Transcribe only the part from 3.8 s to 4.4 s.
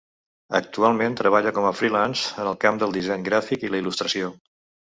il·lustració.